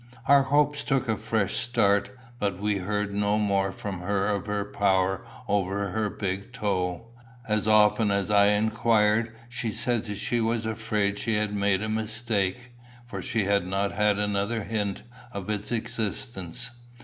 Our 0.25 0.41
hopes 0.41 0.83
took 0.83 1.07
a 1.07 1.15
fresh 1.15 1.57
start, 1.57 2.17
but 2.39 2.59
we 2.59 2.77
heard 2.79 3.13
no 3.13 3.37
more 3.37 3.71
from 3.71 3.99
her 3.99 4.25
of 4.29 4.47
her 4.47 4.65
power 4.65 5.23
over 5.47 5.89
her 5.89 6.09
big 6.09 6.51
toe. 6.51 7.05
As 7.47 7.67
often 7.67 8.09
as 8.09 8.31
I 8.31 8.47
inquired 8.47 9.31
she 9.47 9.69
said 9.69 10.07
she 10.07 10.41
was 10.41 10.65
afraid 10.65 11.19
she 11.19 11.35
had 11.35 11.53
made 11.55 11.83
a 11.83 11.87
mistake, 11.87 12.71
for 13.05 13.21
she 13.21 13.43
had 13.43 13.67
not 13.67 13.91
had 13.91 14.17
another 14.17 14.63
hint 14.63 15.03
of 15.31 15.51
its 15.51 15.71
existence. 15.71 16.71